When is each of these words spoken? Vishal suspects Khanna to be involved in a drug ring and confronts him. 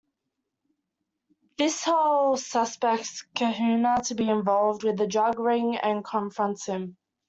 Vishal 1.59 2.35
suspects 2.39 3.23
Khanna 3.35 4.01
to 4.07 4.15
be 4.15 4.27
involved 4.27 4.83
in 4.83 4.99
a 4.99 5.05
drug 5.05 5.37
ring 5.39 5.77
and 5.77 6.03
confronts 6.03 6.65
him. 6.65 6.97